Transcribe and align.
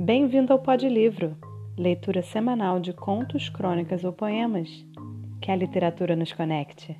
Bem-vindo 0.00 0.52
ao 0.52 0.60
Pod 0.60 0.88
Livro, 0.88 1.36
leitura 1.76 2.22
semanal 2.22 2.78
de 2.78 2.92
contos, 2.92 3.48
crônicas 3.48 4.04
ou 4.04 4.12
poemas. 4.12 4.68
Que 5.42 5.50
a 5.50 5.56
literatura 5.56 6.14
nos 6.14 6.32
conecte. 6.32 6.96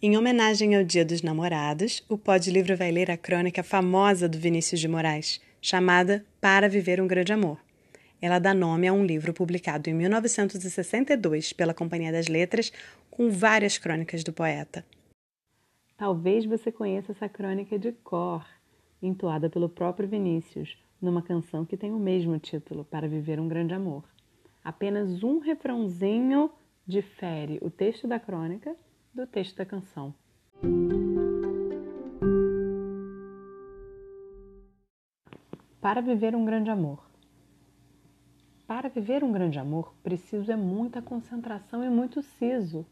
Em 0.00 0.16
homenagem 0.16 0.76
ao 0.76 0.84
Dia 0.84 1.04
dos 1.04 1.22
Namorados, 1.22 2.04
o 2.08 2.16
Pod 2.16 2.48
Livro 2.52 2.76
vai 2.76 2.92
ler 2.92 3.10
a 3.10 3.16
crônica 3.16 3.64
famosa 3.64 4.28
do 4.28 4.38
Vinícius 4.38 4.80
de 4.80 4.86
Moraes, 4.86 5.40
chamada 5.60 6.24
Para 6.40 6.68
Viver 6.68 7.00
um 7.00 7.08
Grande 7.08 7.32
Amor. 7.32 7.58
Ela 8.20 8.38
dá 8.38 8.54
nome 8.54 8.86
a 8.86 8.92
um 8.92 9.04
livro 9.04 9.34
publicado 9.34 9.90
em 9.90 9.94
1962 9.94 11.52
pela 11.52 11.74
Companhia 11.74 12.12
das 12.12 12.28
Letras, 12.28 12.72
com 13.10 13.28
várias 13.28 13.76
crônicas 13.76 14.22
do 14.22 14.32
poeta. 14.32 14.84
Talvez 16.02 16.44
você 16.44 16.72
conheça 16.72 17.12
essa 17.12 17.28
crônica 17.28 17.78
de 17.78 17.92
cor, 17.92 18.44
entoada 19.00 19.48
pelo 19.48 19.68
próprio 19.68 20.08
Vinícius, 20.08 20.76
numa 21.00 21.22
canção 21.22 21.64
que 21.64 21.76
tem 21.76 21.92
o 21.92 21.98
mesmo 22.00 22.36
título, 22.40 22.84
Para 22.84 23.06
Viver 23.06 23.38
um 23.38 23.46
Grande 23.46 23.72
Amor. 23.72 24.02
Apenas 24.64 25.22
um 25.22 25.38
refrãozinho 25.38 26.50
difere 26.84 27.60
o 27.62 27.70
texto 27.70 28.08
da 28.08 28.18
crônica 28.18 28.74
do 29.14 29.28
texto 29.28 29.56
da 29.56 29.64
canção. 29.64 30.12
Para 35.80 36.00
viver 36.00 36.34
um 36.34 36.44
grande 36.44 36.68
amor. 36.68 37.00
Para 38.66 38.88
viver 38.88 39.22
um 39.22 39.30
grande 39.30 39.60
amor, 39.60 39.94
preciso 40.02 40.50
é 40.50 40.56
muita 40.56 41.00
concentração 41.00 41.84
e 41.84 41.88
muito 41.88 42.20
siso, 42.22 42.84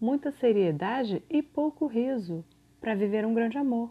muita 0.00 0.30
seriedade 0.32 1.22
e 1.28 1.42
pouco 1.42 1.86
riso 1.86 2.42
para 2.84 2.94
viver 2.94 3.24
um 3.24 3.32
grande 3.32 3.56
amor. 3.56 3.90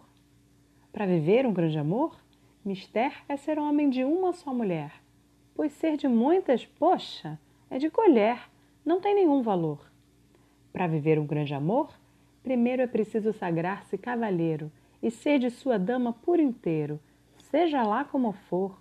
Para 0.91 1.08
viver 1.08 1.47
um 1.47 1.52
grande 1.52 1.80
amor, 1.80 2.16
mister 2.63 3.11
é 3.27 3.36
ser 3.36 3.58
homem 3.58 3.89
de 3.89 4.03
uma 4.03 4.33
só 4.33 4.53
mulher, 4.53 4.94
pois 5.55 5.73
ser 5.73 5.97
de 5.97 6.08
muitas, 6.08 6.63
poxa, 6.63 7.39
é 7.71 7.80
de 7.80 7.89
colher, 7.89 8.38
não 8.86 9.02
tem 9.02 9.16
nenhum 9.16 9.41
valor. 9.41 9.91
Para 10.71 10.86
viver 10.86 11.17
um 11.17 11.25
grande 11.25 11.55
amor, 11.55 11.91
primeiro 12.44 12.83
é 12.83 12.88
preciso 12.88 13.33
sagrar-se 13.33 13.97
cavalheiro 13.97 14.71
e 15.02 15.09
ser 15.09 15.39
de 15.39 15.49
sua 15.49 15.80
dama 15.80 16.14
por 16.14 16.39
inteiro, 16.39 16.99
seja 17.49 17.81
lá 17.81 18.05
como 18.05 18.31
for. 18.31 18.80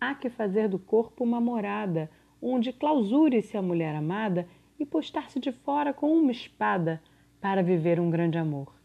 Há 0.00 0.12
que 0.12 0.28
fazer 0.28 0.68
do 0.68 0.76
corpo 0.80 1.22
uma 1.22 1.40
morada, 1.40 2.10
onde 2.42 2.72
clausure-se 2.72 3.56
a 3.56 3.62
mulher 3.62 3.94
amada 3.94 4.48
e 4.76 4.84
postar-se 4.84 5.38
de 5.38 5.52
fora 5.52 5.94
com 5.94 6.12
uma 6.18 6.32
espada 6.32 7.00
para 7.40 7.62
viver 7.62 8.00
um 8.00 8.10
grande 8.10 8.36
amor. 8.36 8.79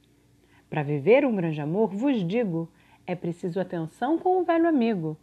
Para 0.70 0.84
viver 0.84 1.26
um 1.26 1.36
grande 1.36 1.62
amor, 1.62 1.90
vos 1.90 2.26
digo, 2.28 2.70
é 3.06 3.16
preciso 3.16 3.60
atenção 3.60 4.18
com 4.18 4.42
o 4.42 4.44
velho 4.44 4.68
amigo, 4.68 5.18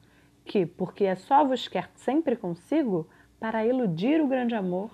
que, 0.45 0.65
porque 0.67 1.05
é 1.05 1.15
só 1.15 1.45
vos 1.45 1.69
quer 1.69 1.91
sempre 1.95 2.37
consigo, 2.37 3.09
para 3.39 3.67
iludir 3.67 4.21
o 4.21 4.29
grande 4.29 4.55
amor, 4.55 4.91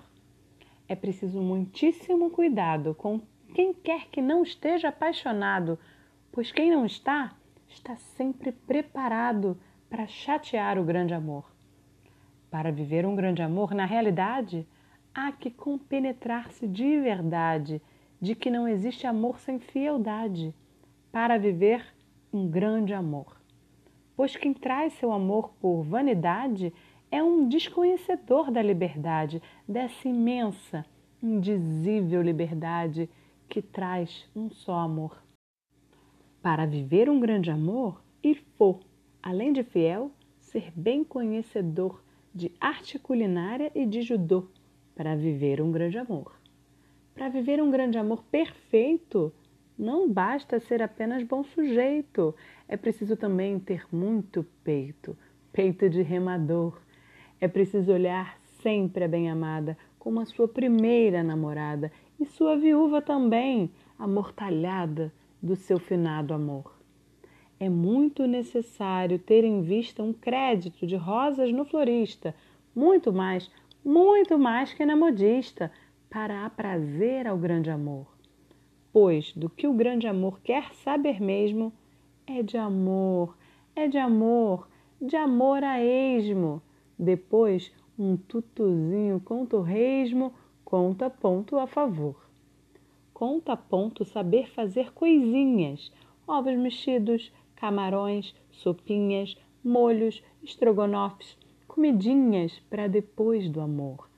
é 0.87 0.95
preciso 0.95 1.39
muitíssimo 1.39 2.31
cuidado 2.31 2.95
com 2.95 3.21
quem 3.53 3.73
quer 3.73 4.07
que 4.07 4.23
não 4.23 4.41
esteja 4.41 4.89
apaixonado, 4.89 5.77
pois 6.31 6.51
quem 6.51 6.71
não 6.71 6.83
está, 6.83 7.35
está 7.67 7.95
sempre 7.95 8.51
preparado 8.51 9.55
para 9.87 10.07
chatear 10.07 10.79
o 10.79 10.83
grande 10.83 11.13
amor. 11.13 11.45
Para 12.49 12.71
viver 12.71 13.05
um 13.05 13.15
grande 13.15 13.43
amor, 13.43 13.75
na 13.75 13.85
realidade, 13.85 14.67
há 15.13 15.31
que 15.31 15.51
compenetrar-se 15.51 16.67
de 16.67 16.99
verdade 16.99 17.79
de 18.21 18.35
que 18.35 18.49
não 18.49 18.67
existe 18.67 19.07
amor 19.07 19.39
sem 19.39 19.59
fieldade 19.59 20.53
para 21.11 21.37
viver 21.37 21.85
um 22.31 22.47
grande 22.47 22.93
amor. 22.93 23.39
Pois 24.15 24.35
quem 24.35 24.53
traz 24.53 24.93
seu 24.93 25.11
amor 25.11 25.51
por 25.61 25.81
vanidade 25.83 26.73
é 27.11 27.23
um 27.23 27.47
desconhecedor 27.47 28.51
da 28.51 28.61
liberdade, 28.61 29.41
dessa 29.67 30.07
imensa, 30.07 30.85
indizível 31.23 32.21
liberdade 32.21 33.09
que 33.47 33.61
traz 33.61 34.29
um 34.35 34.49
só 34.49 34.75
amor. 34.79 35.23
Para 36.41 36.65
viver 36.65 37.09
um 37.09 37.19
grande 37.19 37.49
amor, 37.49 38.01
ir 38.23 38.43
for, 38.57 38.79
além 39.23 39.51
de 39.51 39.63
fiel, 39.63 40.11
ser 40.39 40.71
bem 40.75 41.03
conhecedor 41.03 42.03
de 42.33 42.51
arte 42.59 42.99
culinária 42.99 43.71
e 43.73 43.85
de 43.85 44.01
judô, 44.01 44.47
para 44.95 45.15
viver 45.15 45.61
um 45.61 45.71
grande 45.71 45.97
amor. 45.97 46.38
Para 47.13 47.29
viver 47.29 47.61
um 47.61 47.69
grande 47.69 47.97
amor 47.97 48.23
perfeito, 48.31 49.33
não 49.77 50.09
basta 50.09 50.59
ser 50.59 50.81
apenas 50.81 51.23
bom 51.23 51.43
sujeito, 51.43 52.35
é 52.67 52.75
preciso 52.75 53.15
também 53.15 53.59
ter 53.59 53.85
muito 53.91 54.45
peito, 54.63 55.17
peito 55.51 55.89
de 55.89 56.01
remador. 56.01 56.79
É 57.39 57.47
preciso 57.47 57.93
olhar 57.93 58.37
sempre 58.61 59.05
a 59.05 59.07
bem-amada 59.07 59.77
como 59.97 60.19
a 60.19 60.25
sua 60.25 60.47
primeira 60.47 61.23
namorada 61.23 61.91
e 62.19 62.25
sua 62.25 62.57
viúva 62.57 63.01
também, 63.01 63.71
amortalhada 63.97 65.13
do 65.41 65.55
seu 65.55 65.79
finado 65.79 66.33
amor. 66.33 66.73
É 67.59 67.69
muito 67.69 68.25
necessário 68.25 69.19
ter 69.19 69.43
em 69.43 69.61
vista 69.61 70.01
um 70.01 70.13
crédito 70.13 70.87
de 70.87 70.95
rosas 70.95 71.51
no 71.51 71.65
florista, 71.65 72.33
muito 72.73 73.11
mais, 73.11 73.51
muito 73.83 74.37
mais 74.39 74.73
que 74.73 74.85
na 74.85 74.95
modista, 74.95 75.71
para 76.09 76.45
aprazer 76.45 77.27
ao 77.27 77.37
grande 77.37 77.69
amor. 77.69 78.07
Pois 78.91 79.31
do 79.33 79.49
que 79.49 79.67
o 79.67 79.73
grande 79.73 80.07
amor 80.07 80.39
quer 80.41 80.73
saber 80.73 81.21
mesmo 81.21 81.71
é 82.25 82.41
de 82.41 82.57
amor, 82.57 83.37
é 83.75 83.87
de 83.87 83.97
amor, 83.97 84.67
de 85.01 85.15
amor 85.15 85.63
a 85.63 85.81
esmo. 85.83 86.61
Depois, 86.97 87.71
um 87.97 88.17
tutuzinho 88.17 89.19
com 89.19 89.45
torresmo 89.45 90.33
conta 90.65 91.09
ponto 91.09 91.57
a 91.57 91.67
favor. 91.67 92.15
Conta 93.13 93.55
ponto 93.55 94.03
saber 94.03 94.49
fazer 94.49 94.91
coisinhas, 94.93 95.91
ovos 96.27 96.55
mexidos, 96.55 97.31
camarões, 97.55 98.33
sopinhas, 98.51 99.35
molhos, 99.63 100.23
estrogonofes, 100.41 101.37
comidinhas 101.67 102.59
para 102.69 102.87
depois 102.87 103.49
do 103.49 103.61
amor. 103.61 104.08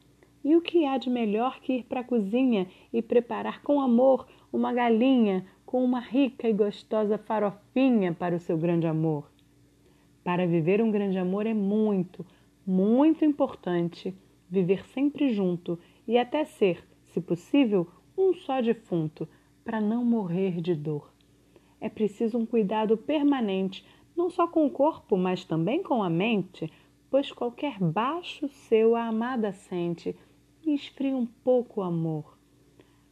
E 0.44 0.56
o 0.56 0.62
que 0.62 0.86
há 0.86 0.98
de 0.98 1.10
melhor 1.10 1.60
que 1.60 1.74
ir 1.74 1.84
para 1.84 2.00
a 2.00 2.04
cozinha 2.04 2.68
e 2.92 3.02
preparar 3.02 3.62
com 3.62 3.80
amor 3.80 4.28
uma 4.52 4.74
galinha 4.74 5.46
com 5.66 5.84
uma 5.84 6.00
rica 6.00 6.50
e 6.50 6.54
gostosa 6.54 7.18
farofinha 7.18 8.12
para 8.12 8.36
o 8.36 8.40
seu 8.40 8.58
grande 8.58 8.88
amor? 8.88 9.32
Para 10.24 10.48
viver 10.48 10.82
um 10.82 10.90
grande 10.90 11.18
amor 11.18 11.46
é 11.46 11.54
muito, 11.54 12.26
muito 12.66 13.24
importante 13.24 14.16
viver 14.50 14.86
sempre 14.88 15.30
junto 15.30 15.80
e 16.08 16.18
até 16.18 16.44
ser, 16.44 16.86
se 17.06 17.22
possível, 17.22 17.88
um 18.18 18.34
só 18.34 18.62
defunto, 18.62 19.28
para 19.64 19.80
não 19.80 20.04
morrer 20.04 20.60
de 20.60 20.76
dor. 20.76 21.14
É 21.80 21.88
preciso 21.88 22.38
um 22.38 22.46
cuidado 22.46 22.98
permanente, 22.98 23.86
não 24.16 24.30
só 24.30 24.48
com 24.48 24.66
o 24.66 24.70
corpo, 24.72 25.16
mas 25.16 25.46
também 25.46 25.82
com 25.82 26.04
a 26.04 26.10
mente, 26.10 26.72
pois 27.10 27.32
qualquer 27.32 27.80
baixo 27.80 28.48
seu 28.50 28.96
a 28.96 29.06
amada 29.06 29.54
sente 29.54 30.16
e 30.66 30.74
esfria 30.74 31.16
um 31.16 31.26
pouco 31.26 31.82
o 31.82 31.84
amor. 31.84 32.38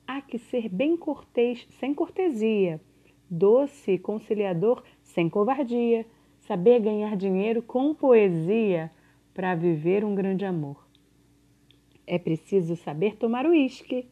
Há 0.07 0.21
que 0.21 0.37
ser 0.37 0.69
bem 0.69 0.97
cortês 0.97 1.67
sem 1.79 1.93
cortesia, 1.93 2.81
doce 3.29 3.93
e 3.93 3.99
conciliador 3.99 4.83
sem 5.03 5.29
covardia, 5.29 6.05
saber 6.39 6.79
ganhar 6.79 7.15
dinheiro 7.15 7.61
com 7.61 7.93
poesia 7.93 8.91
para 9.33 9.55
viver 9.55 10.03
um 10.03 10.15
grande 10.15 10.45
amor. 10.45 10.87
É 12.05 12.17
preciso 12.17 12.75
saber 12.75 13.17
tomar 13.17 13.45
uísque. 13.45 14.07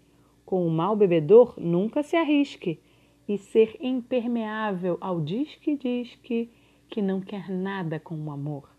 Com 0.46 0.66
o 0.66 0.70
mal 0.70 0.96
bebedor, 0.96 1.56
nunca 1.58 2.04
se 2.04 2.16
arrisque. 2.16 2.80
E 3.28 3.38
ser 3.38 3.76
impermeável 3.82 4.98
ao 5.02 5.20
disque-disque 5.20 6.50
que 6.90 7.02
não 7.02 7.20
quer 7.20 7.50
nada 7.50 8.00
com 8.00 8.16
o 8.16 8.32
amor. 8.32 8.70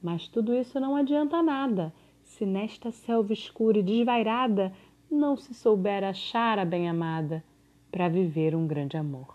Mas 0.00 0.28
tudo 0.28 0.54
isso 0.54 0.80
não 0.80 0.96
adianta 0.96 1.42
nada 1.42 1.92
se 2.36 2.44
nesta 2.44 2.90
selva 2.92 3.32
escura 3.32 3.78
e 3.78 3.82
desvairada 3.82 4.70
não 5.10 5.38
se 5.38 5.54
souber 5.54 6.04
achar 6.04 6.58
a 6.58 6.66
bem-amada 6.66 7.42
para 7.90 8.10
viver 8.10 8.54
um 8.54 8.66
grande 8.66 8.94
amor. 8.94 9.34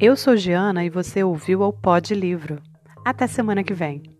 Eu 0.00 0.16
sou 0.16 0.34
Giana 0.34 0.84
e 0.84 0.90
você 0.90 1.22
ouviu 1.22 1.62
ao 1.62 1.72
Pod 1.72 2.14
Livro. 2.14 2.62
Até 3.04 3.26
semana 3.26 3.62
que 3.62 3.74
vem. 3.74 4.13